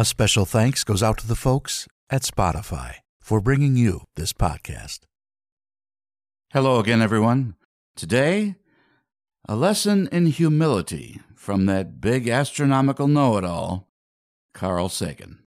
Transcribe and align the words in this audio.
A 0.00 0.04
special 0.04 0.44
thanks 0.44 0.84
goes 0.84 1.02
out 1.02 1.18
to 1.18 1.26
the 1.26 1.34
folks 1.34 1.88
at 2.08 2.22
Spotify 2.22 2.98
for 3.20 3.40
bringing 3.40 3.74
you 3.74 4.02
this 4.14 4.32
podcast. 4.32 5.00
Hello 6.52 6.78
again, 6.78 7.02
everyone. 7.02 7.56
Today, 7.96 8.54
a 9.48 9.56
lesson 9.56 10.08
in 10.12 10.26
humility 10.26 11.20
from 11.34 11.66
that 11.66 12.00
big 12.00 12.28
astronomical 12.28 13.08
know 13.08 13.38
it 13.38 13.44
all, 13.44 13.88
Carl 14.54 14.88
Sagan. 14.88 15.40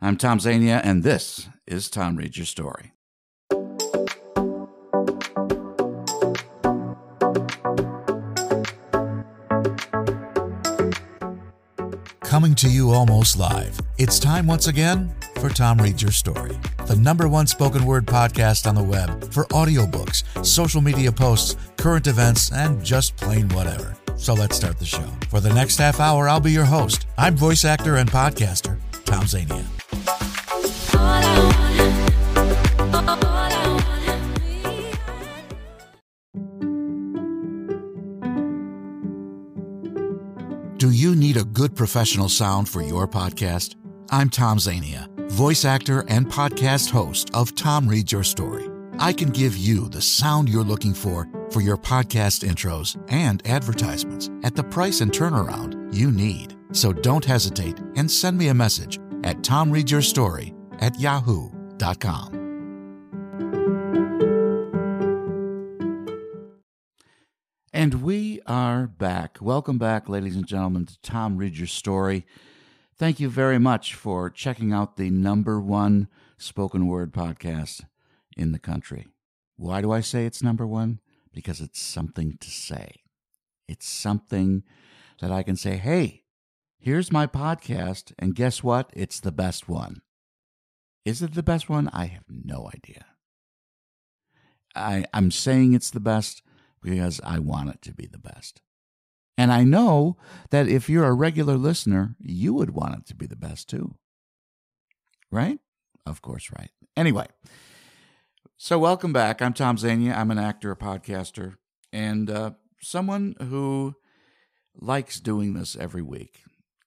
I'm 0.00 0.16
Tom 0.16 0.38
Zania, 0.38 0.80
and 0.84 1.02
this 1.02 1.48
is 1.66 1.90
Tom 1.90 2.14
Reads 2.14 2.36
Your 2.36 2.46
Story. 2.46 2.92
Coming 12.36 12.54
to 12.56 12.68
you 12.68 12.90
almost 12.90 13.38
live, 13.38 13.80
it's 13.96 14.18
time 14.18 14.46
once 14.46 14.66
again 14.66 15.10
for 15.40 15.48
Tom 15.48 15.78
Reads 15.78 16.02
Your 16.02 16.12
Story, 16.12 16.60
the 16.86 16.94
number 16.94 17.28
one 17.28 17.46
spoken 17.46 17.86
word 17.86 18.04
podcast 18.04 18.66
on 18.66 18.74
the 18.74 18.82
web 18.82 19.32
for 19.32 19.44
audiobooks, 19.46 20.22
social 20.44 20.82
media 20.82 21.10
posts, 21.10 21.56
current 21.78 22.06
events, 22.06 22.52
and 22.52 22.84
just 22.84 23.16
plain 23.16 23.48
whatever. 23.48 23.96
So 24.18 24.34
let's 24.34 24.54
start 24.54 24.78
the 24.78 24.84
show. 24.84 25.10
For 25.30 25.40
the 25.40 25.54
next 25.54 25.78
half 25.78 25.98
hour, 25.98 26.28
I'll 26.28 26.38
be 26.38 26.52
your 26.52 26.66
host. 26.66 27.06
I'm 27.16 27.38
voice 27.38 27.64
actor 27.64 27.96
and 27.96 28.10
podcaster, 28.10 28.78
Tom 29.06 29.24
Zania. 29.24 29.64
Do 40.78 40.90
you 40.90 41.16
need 41.16 41.38
a 41.38 41.44
good 41.44 41.74
professional 41.74 42.28
sound 42.28 42.68
for 42.68 42.82
your 42.82 43.08
podcast? 43.08 43.76
I'm 44.10 44.28
Tom 44.28 44.58
Zania, 44.58 45.08
voice 45.30 45.64
actor 45.64 46.04
and 46.08 46.26
podcast 46.26 46.90
host 46.90 47.30
of 47.32 47.54
Tom 47.54 47.88
Reads 47.88 48.12
Your 48.12 48.22
Story. 48.22 48.68
I 48.98 49.14
can 49.14 49.30
give 49.30 49.56
you 49.56 49.88
the 49.88 50.02
sound 50.02 50.50
you're 50.50 50.62
looking 50.62 50.92
for 50.92 51.30
for 51.50 51.62
your 51.62 51.78
podcast 51.78 52.46
intros 52.46 53.02
and 53.08 53.40
advertisements 53.46 54.28
at 54.42 54.54
the 54.54 54.64
price 54.64 55.00
and 55.00 55.10
turnaround 55.10 55.94
you 55.94 56.12
need. 56.12 56.54
So 56.72 56.92
don't 56.92 57.24
hesitate 57.24 57.78
and 57.96 58.10
send 58.10 58.36
me 58.36 58.48
a 58.48 58.54
message 58.54 58.98
at 59.24 59.38
tomreadsyourstory 59.38 60.54
at 60.82 61.00
yahoo.com. 61.00 62.36
And 67.76 68.02
we 68.02 68.25
are 68.46 68.86
back. 68.86 69.38
Welcome 69.40 69.76
back, 69.76 70.08
ladies 70.08 70.36
and 70.36 70.46
gentlemen, 70.46 70.86
to 70.86 71.00
Tom 71.00 71.36
Read 71.36 71.58
Your 71.58 71.66
Story. 71.66 72.24
Thank 72.96 73.18
you 73.18 73.28
very 73.28 73.58
much 73.58 73.94
for 73.94 74.30
checking 74.30 74.72
out 74.72 74.96
the 74.96 75.10
number 75.10 75.60
one 75.60 76.08
spoken 76.38 76.86
word 76.86 77.12
podcast 77.12 77.84
in 78.36 78.52
the 78.52 78.58
country. 78.58 79.08
Why 79.56 79.80
do 79.80 79.90
I 79.90 80.00
say 80.00 80.26
it's 80.26 80.42
number 80.42 80.66
one? 80.66 81.00
Because 81.32 81.60
it's 81.60 81.80
something 81.80 82.38
to 82.40 82.50
say. 82.50 83.02
It's 83.68 83.88
something 83.88 84.62
that 85.20 85.32
I 85.32 85.42
can 85.42 85.56
say, 85.56 85.76
hey, 85.76 86.22
here's 86.78 87.10
my 87.10 87.26
podcast, 87.26 88.12
and 88.18 88.34
guess 88.34 88.62
what? 88.62 88.90
It's 88.92 89.18
the 89.18 89.32
best 89.32 89.68
one. 89.68 90.02
Is 91.04 91.20
it 91.20 91.34
the 91.34 91.42
best 91.42 91.68
one? 91.68 91.90
I 91.92 92.06
have 92.06 92.24
no 92.28 92.70
idea. 92.74 93.06
I, 94.74 95.04
I'm 95.12 95.30
saying 95.30 95.72
it's 95.74 95.90
the 95.90 96.00
best 96.00 96.42
because 96.86 97.20
I 97.24 97.40
want 97.40 97.70
it 97.70 97.82
to 97.82 97.92
be 97.92 98.06
the 98.06 98.16
best. 98.16 98.62
And 99.36 99.52
I 99.52 99.64
know 99.64 100.16
that 100.50 100.68
if 100.68 100.88
you're 100.88 101.04
a 101.04 101.12
regular 101.12 101.56
listener, 101.56 102.14
you 102.20 102.54
would 102.54 102.70
want 102.70 102.96
it 102.96 103.06
to 103.06 103.16
be 103.16 103.26
the 103.26 103.34
best 103.34 103.68
too. 103.68 103.96
Right? 105.32 105.58
Of 106.06 106.22
course, 106.22 106.48
right. 106.56 106.70
Anyway, 106.96 107.26
so 108.56 108.78
welcome 108.78 109.12
back. 109.12 109.42
I'm 109.42 109.52
Tom 109.52 109.76
Zania. 109.76 110.16
I'm 110.16 110.30
an 110.30 110.38
actor, 110.38 110.70
a 110.70 110.76
podcaster, 110.76 111.56
and 111.92 112.30
uh, 112.30 112.52
someone 112.80 113.34
who 113.40 113.96
likes 114.72 115.18
doing 115.18 115.54
this 115.54 115.74
every 115.74 116.02
week. 116.02 116.42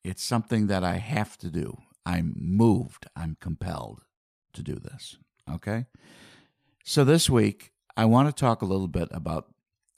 It's 0.06 0.24
something 0.24 0.68
that 0.68 0.82
I 0.82 0.96
have 0.96 1.38
to 1.40 1.50
do. 1.50 1.76
I'm 2.06 2.34
moved, 2.38 3.06
I'm 3.18 3.36
compelled 3.42 4.04
to 4.54 4.64
do 4.64 4.76
this. 4.76 5.18
Okay? 5.52 5.88
So 6.86 7.04
this 7.04 7.30
week, 7.30 7.74
I 7.98 8.06
want 8.06 8.30
to 8.30 8.40
talk 8.40 8.62
a 8.62 8.66
little 8.66 8.88
bit 8.88 9.10
about 9.12 9.48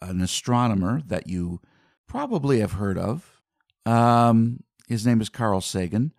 an 0.01 0.21
astronomer 0.21 1.01
that 1.07 1.27
you 1.27 1.61
probably 2.07 2.59
have 2.59 2.73
heard 2.73 2.97
of. 2.97 3.41
Um, 3.85 4.63
his 4.87 5.05
name 5.05 5.21
is 5.21 5.29
Carl 5.29 5.61
Sagan. 5.61 6.13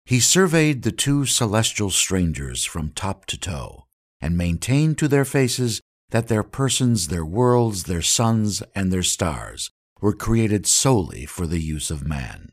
He 0.05 0.21
surveyed 0.21 0.83
the 0.83 0.93
two 0.93 1.27
celestial 1.27 1.91
strangers 1.91 2.65
from 2.65 2.91
top 2.91 3.27
to 3.27 3.39
toe, 3.39 3.87
and 4.21 4.37
maintained 4.37 4.99
to 4.99 5.09
their 5.09 5.25
faces 5.25 5.81
that 6.11 6.29
their 6.29 6.43
persons, 6.43 7.09
their 7.09 7.25
worlds, 7.25 7.85
their 7.85 8.03
suns, 8.03 8.63
and 8.75 8.93
their 8.93 9.03
stars 9.03 9.71
were 10.01 10.13
created 10.13 10.67
solely 10.67 11.25
for 11.25 11.47
the 11.47 11.61
use 11.61 11.91
of 11.91 12.07
man. 12.07 12.51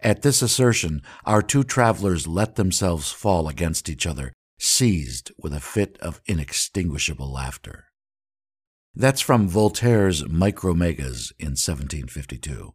At 0.00 0.22
this 0.22 0.40
assertion, 0.40 1.02
our 1.26 1.42
two 1.42 1.62
travelers 1.62 2.26
let 2.26 2.56
themselves 2.56 3.12
fall 3.12 3.48
against 3.48 3.88
each 3.88 4.06
other, 4.06 4.32
seized 4.58 5.30
with 5.38 5.52
a 5.52 5.60
fit 5.60 5.98
of 6.00 6.20
inextinguishable 6.26 7.30
laughter. 7.30 7.86
That's 8.94 9.20
from 9.20 9.48
Voltaire's 9.48 10.24
Micromegas 10.24 11.32
in 11.38 11.50
1752. 11.50 12.74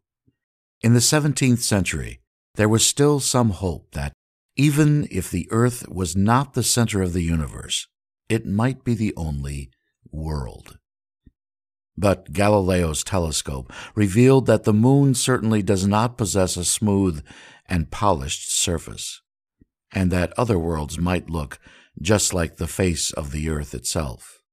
In 0.85 0.93
the 0.93 0.99
17th 0.99 1.63
century, 1.63 2.19
there 2.57 2.69
was 2.69 2.85
still 2.85 3.19
some 3.19 3.49
hope 3.49 3.89
that, 3.93 4.13
even 4.55 5.07
if 5.09 5.31
the 5.31 5.47
earth 5.49 5.89
was 5.89 6.15
not 6.15 6.53
the 6.53 6.61
center 6.61 7.01
of 7.01 7.11
the 7.11 7.23
universe, 7.23 7.87
it 8.29 8.45
might 8.45 8.83
be 8.83 8.93
the 8.93 9.11
only 9.17 9.71
world. 10.11 10.77
But 11.97 12.33
Galileo's 12.33 13.03
telescope 13.03 13.73
revealed 13.95 14.45
that 14.45 14.63
the 14.63 14.73
moon 14.73 15.15
certainly 15.15 15.63
does 15.63 15.87
not 15.87 16.19
possess 16.19 16.55
a 16.55 16.63
smooth 16.63 17.25
and 17.65 17.89
polished 17.89 18.53
surface, 18.53 19.23
and 19.91 20.11
that 20.11 20.37
other 20.37 20.59
worlds 20.59 20.99
might 20.99 21.31
look 21.31 21.57
just 21.99 22.31
like 22.31 22.57
the 22.57 22.67
face 22.67 23.11
of 23.11 23.31
the 23.31 23.49
earth 23.49 23.73
itself. 23.73 24.43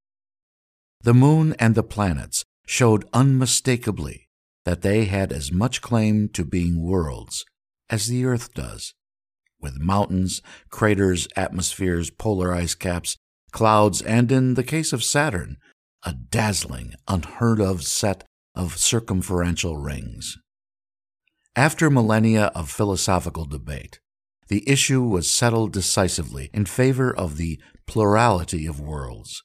The 1.03 1.13
moon 1.13 1.55
and 1.59 1.75
the 1.75 1.83
planets 1.83 2.43
showed 2.67 3.07
unmistakably 3.13 4.31
that 4.65 4.83
they 4.83 5.07
had 5.07 5.33
as 5.33 5.53
much 5.53 5.81
claim 5.83 6.29
to 6.29 6.45
being 6.45 6.83
worlds 6.83 7.45
as 7.91 8.07
the 8.07 8.25
earth 8.25 8.55
does, 8.55 8.95
with 9.61 9.81
mountains, 9.81 10.41
craters, 10.71 11.29
atmospheres, 11.37 12.11
polar 12.11 12.53
ice 12.53 12.75
caps, 12.75 13.17
clouds, 13.51 14.01
and 14.03 14.33
in 14.33 14.55
the 14.55 14.65
case 14.65 14.93
of 14.93 15.05
Saturn, 15.05 15.57
a 16.05 16.13
dazzling, 16.13 16.95
unheard 17.07 17.61
of 17.61 17.85
set 17.85 18.25
of 18.55 18.79
circumferential 18.79 19.77
rings. 19.79 20.39
After 21.55 21.91
millennia 21.91 22.47
of 22.55 22.71
philosophical 22.71 23.45
debate, 23.45 24.01
the 24.49 24.69
issue 24.69 25.03
was 25.03 25.31
settled 25.31 25.73
decisively 25.73 26.51
in 26.53 26.67
favor 26.67 27.15
of 27.15 27.37
the 27.37 27.61
plurality 27.87 28.67
of 28.67 28.81
worlds. 28.81 29.43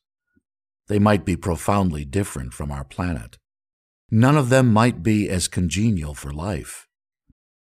They 0.88 1.00
might 1.00 1.26
be 1.26 1.36
profoundly 1.36 2.06
different 2.06 2.54
from 2.54 2.72
our 2.72 2.84
planet. 2.84 3.38
None 4.10 4.38
of 4.38 4.50
them 4.50 4.72
might 4.72 5.04
be 5.04 5.30
as 5.30 5.48
congenial 5.48 6.14
for 6.14 6.32
life. 6.32 6.88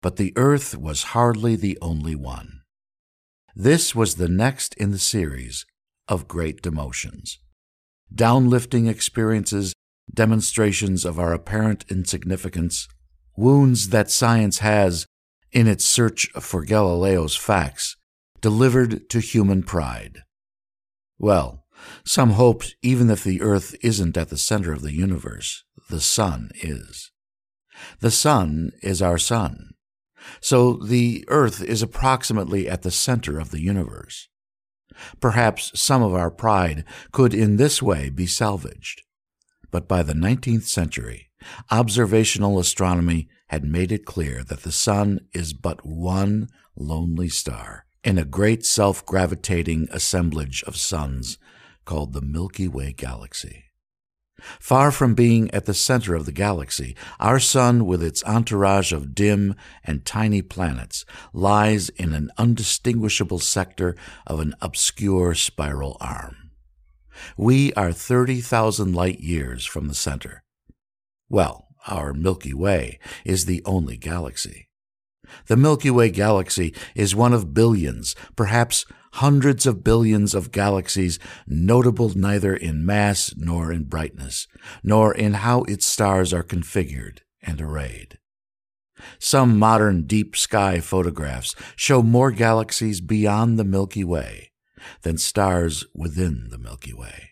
But 0.03 0.17
the 0.17 0.33
Earth 0.37 0.77
was 0.77 1.15
hardly 1.15 1.57
the 1.57 1.79
only 1.81 2.15
one. 2.15 2.61
This 3.57 3.95
was 3.95 4.17
the 4.17 4.29
next 4.29 4.75
in 4.75 4.91
the 4.91 4.99
series 4.99 5.65
of 6.07 6.29
great 6.29 6.61
demotions. 6.63 7.39
Downlifting 8.15 8.89
experiences, 8.89 9.73
demonstrations 10.13 11.05
of 11.05 11.19
our 11.19 11.33
apparent 11.33 11.85
insignificance, 11.89 12.89
wounds 13.37 13.89
that 13.89 14.11
science 14.11 14.59
has, 14.59 15.07
in 15.53 15.67
its 15.67 15.85
search 15.85 16.29
for 16.33 16.65
Galileo's 16.65 17.37
facts, 17.37 17.97
delivered 18.41 19.09
to 19.09 19.21
human 19.21 19.63
pride. 19.63 20.25
Well, 21.19 21.64
some 22.05 22.31
hoped 22.31 22.77
even 22.83 23.11
if 23.11 23.25
the 23.25 23.41
earth 23.43 23.75
isn't 23.83 24.17
at 24.17 24.29
the 24.29 24.39
center 24.39 24.73
of 24.73 24.83
the 24.83 24.93
universe, 24.93 25.65
the 25.91 26.01
sun 26.01 26.51
is. 26.63 27.11
The 28.01 28.11
sun 28.11 28.73
is 28.83 29.03
our 29.03 29.19
sun. 29.19 29.71
So 30.41 30.75
the 30.75 31.25
earth 31.29 31.63
is 31.63 31.83
approximately 31.83 32.69
at 32.69 32.83
the 32.83 32.91
center 32.91 33.39
of 33.39 33.51
the 33.51 33.61
universe. 33.61 34.29
Perhaps 35.21 35.79
some 35.79 36.03
of 36.03 36.15
our 36.15 36.31
pride 36.31 36.85
could 37.13 37.35
in 37.35 37.57
this 37.57 37.83
way 37.83 38.11
be 38.11 38.27
salvaged. 38.27 39.03
But 39.71 39.89
by 39.89 40.03
the 40.03 40.13
19th 40.13 40.65
century, 40.65 41.31
observational 41.71 42.59
astronomy 42.59 43.29
had 43.49 43.65
made 43.65 43.93
it 43.93 44.07
clear 44.07 44.43
that 44.45 44.63
the 44.63 44.73
sun 44.73 45.21
is 45.33 45.53
but 45.53 45.85
one 45.85 46.49
lonely 46.77 47.29
star 47.29 47.87
in 48.03 48.19
a 48.19 48.25
great 48.25 48.65
self 48.65 49.05
gravitating 49.05 49.89
assemblage 49.91 50.63
of 50.65 50.77
suns 50.77 51.39
called 51.85 52.13
the 52.13 52.21
Milky 52.21 52.69
Way 52.69 52.93
galaxy. 52.93 53.65
Far 54.61 54.91
from 54.91 55.15
being 55.15 55.51
at 55.53 55.65
the 55.65 55.75
center 55.75 56.15
of 56.15 56.27
the 56.27 56.33
galaxy, 56.33 56.97
our 57.21 57.39
sun, 57.39 57.87
with 57.87 58.03
its 58.03 58.25
entourage 58.25 58.93
of 58.93 59.15
dim 59.15 59.55
and 59.85 60.05
tiny 60.05 60.43
planets, 60.43 61.05
lies 61.33 61.89
in 61.91 62.13
an 62.13 62.31
undistinguishable 62.37 63.39
sector 63.39 63.97
of 64.27 64.41
an 64.41 64.55
obscure 64.61 65.35
spiral 65.35 65.97
arm. 66.01 66.51
We 67.37 67.73
are 67.75 67.93
30,000 67.93 68.93
light 68.93 69.21
years 69.21 69.65
from 69.65 69.87
the 69.89 69.95
center. 69.95 70.43
Well, 71.29 71.69
our 71.87 72.13
Milky 72.13 72.55
Way 72.55 72.99
is 73.25 73.45
the 73.45 73.63
only 73.65 73.97
galaxy. 73.97 74.69
The 75.47 75.57
Milky 75.57 75.91
Way 75.91 76.11
galaxy 76.11 76.75
is 76.95 77.15
one 77.15 77.33
of 77.33 77.55
billions, 77.55 78.15
perhaps 78.37 78.85
hundreds 79.15 79.65
of 79.65 79.85
billions 79.85 80.35
of 80.35 80.51
galaxies, 80.51 81.19
notable 81.47 82.11
neither 82.17 82.55
in 82.55 82.85
mass 82.85 83.33
nor 83.37 83.71
in 83.71 83.85
brightness, 83.85 84.49
nor 84.83 85.15
in 85.15 85.35
how 85.35 85.63
its 85.63 85.87
stars 85.87 86.33
are 86.33 86.43
configured 86.43 87.19
and 87.41 87.61
arrayed. 87.61 88.19
Some 89.19 89.59
modern 89.59 90.07
deep 90.07 90.37
sky 90.37 90.81
photographs 90.81 91.55
show 91.77 92.03
more 92.03 92.33
galaxies 92.33 93.01
beyond 93.01 93.59
the 93.59 93.65
Milky 93.65 94.03
Way 94.03 94.51
than 95.03 95.19
stars 95.19 95.85
within 95.95 96.49
the 96.51 96.59
Milky 96.59 96.93
Way. 96.93 97.31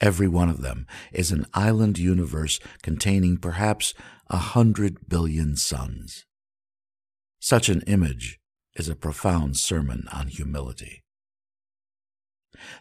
Every 0.00 0.28
one 0.28 0.48
of 0.48 0.62
them 0.62 0.86
is 1.12 1.30
an 1.30 1.46
island 1.52 1.98
universe 1.98 2.58
containing 2.82 3.36
perhaps 3.36 3.92
a 4.28 4.38
hundred 4.38 5.08
billion 5.08 5.56
suns. 5.56 6.24
Such 7.38 7.68
an 7.68 7.82
image 7.82 8.40
is 8.76 8.88
a 8.88 8.96
profound 8.96 9.56
sermon 9.56 10.06
on 10.12 10.28
humility. 10.28 11.02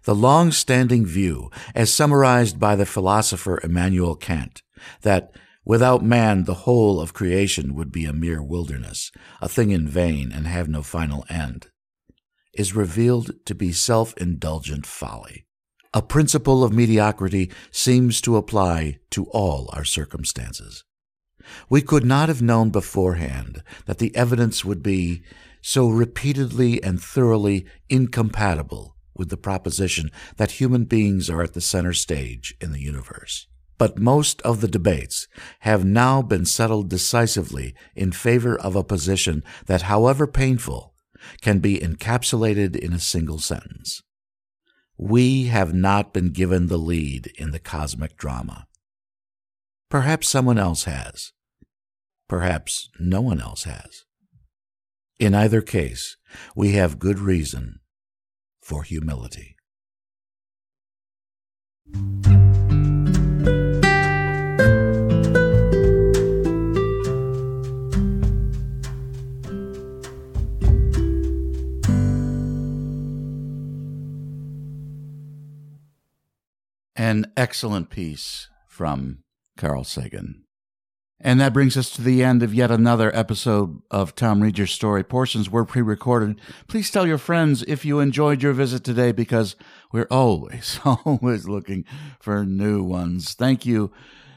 The 0.03 0.15
long 0.15 0.51
standing 0.51 1.05
view, 1.05 1.49
as 1.75 1.93
summarized 1.93 2.59
by 2.59 2.75
the 2.75 2.85
philosopher 2.85 3.59
Immanuel 3.63 4.15
Kant, 4.15 4.61
that 5.01 5.31
without 5.65 6.03
man 6.03 6.43
the 6.43 6.65
whole 6.65 6.99
of 6.99 7.13
creation 7.13 7.73
would 7.73 7.91
be 7.91 8.05
a 8.05 8.13
mere 8.13 8.41
wilderness, 8.41 9.11
a 9.41 9.49
thing 9.49 9.71
in 9.71 9.87
vain 9.87 10.31
and 10.31 10.47
have 10.47 10.67
no 10.67 10.83
final 10.83 11.25
end, 11.29 11.67
is 12.53 12.75
revealed 12.75 13.31
to 13.45 13.55
be 13.55 13.71
self 13.71 14.15
indulgent 14.17 14.85
folly. 14.85 15.45
A 15.93 16.01
principle 16.01 16.63
of 16.63 16.73
mediocrity 16.73 17.51
seems 17.71 18.19
to 18.21 18.37
apply 18.37 18.99
to 19.11 19.25
all 19.25 19.69
our 19.73 19.83
circumstances. 19.83 20.83
We 21.69 21.81
could 21.81 22.05
not 22.05 22.29
have 22.29 22.41
known 22.41 22.69
beforehand 22.69 23.63
that 23.85 23.99
the 23.99 24.15
evidence 24.15 24.63
would 24.63 24.81
be 24.81 25.23
so 25.63 25.89
repeatedly 25.89 26.83
and 26.83 27.01
thoroughly 27.01 27.65
incompatible 27.89 28.97
with 29.15 29.29
the 29.29 29.37
proposition 29.37 30.11
that 30.35 30.51
human 30.51 30.83
beings 30.83 31.29
are 31.29 31.41
at 31.41 31.53
the 31.53 31.61
center 31.61 31.93
stage 31.93 32.53
in 32.59 32.73
the 32.73 32.81
universe. 32.81 33.47
But 33.77 33.97
most 33.97 34.41
of 34.41 34.59
the 34.61 34.67
debates 34.67 35.27
have 35.61 35.85
now 35.85 36.21
been 36.21 36.45
settled 36.45 36.89
decisively 36.89 37.73
in 37.95 38.11
favor 38.11 38.59
of 38.59 38.75
a 38.75 38.83
position 38.83 39.41
that, 39.65 39.83
however 39.83 40.27
painful, 40.27 40.93
can 41.41 41.59
be 41.59 41.79
encapsulated 41.79 42.75
in 42.75 42.91
a 42.91 42.99
single 42.99 43.39
sentence. 43.39 44.03
We 44.97 45.45
have 45.45 45.73
not 45.73 46.13
been 46.13 46.31
given 46.31 46.67
the 46.67 46.77
lead 46.77 47.31
in 47.37 47.51
the 47.51 47.59
cosmic 47.59 48.17
drama. 48.17 48.67
Perhaps 49.89 50.27
someone 50.27 50.59
else 50.59 50.83
has. 50.83 51.31
Perhaps 52.27 52.89
no 52.99 53.21
one 53.21 53.41
else 53.41 53.63
has. 53.63 54.03
In 55.19 55.33
either 55.35 55.61
case, 55.61 56.17
we 56.55 56.73
have 56.73 56.99
good 56.99 57.19
reason 57.19 57.79
for 58.61 58.83
humility. 58.83 59.55
An 76.95 77.25
excellent 77.37 77.89
piece 77.89 78.49
from 78.67 79.19
Carl 79.57 79.83
Sagan. 79.83 80.45
And 81.25 81.39
that 81.39 81.53
brings 81.53 81.77
us 81.77 81.89
to 81.91 82.01
the 82.01 82.21
end 82.21 82.43
of 82.43 82.53
yet 82.53 82.69
another 82.69 83.09
episode 83.15 83.81
of 83.89 84.13
Tom 84.13 84.43
Read 84.43 84.57
Your 84.57 84.67
Story. 84.67 85.05
Portions 85.05 85.49
were 85.49 85.63
pre 85.63 85.81
recorded. 85.81 86.39
Please 86.67 86.91
tell 86.91 87.07
your 87.07 87.17
friends 87.17 87.63
if 87.63 87.85
you 87.85 88.01
enjoyed 88.01 88.43
your 88.43 88.51
visit 88.51 88.83
today 88.83 89.13
because 89.13 89.55
we're 89.93 90.07
always, 90.11 90.81
always 90.85 91.47
looking 91.47 91.85
for 92.19 92.45
new 92.45 92.83
ones. 92.83 93.35
Thank 93.35 93.65
you, 93.65 93.89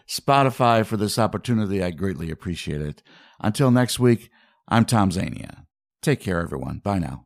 Spotify, 0.09 0.87
for 0.87 0.97
this 0.97 1.19
opportunity. 1.19 1.83
I 1.83 1.91
greatly 1.91 2.31
appreciate 2.31 2.81
it. 2.81 3.03
Until 3.41 3.73
next 3.73 3.99
week, 3.99 4.31
I'm 4.69 4.85
Tom 4.85 5.11
Zania. 5.11 5.67
Take 6.03 6.21
care, 6.21 6.41
everyone. 6.41 6.79
Bye 6.79 7.01
now. 7.01 7.25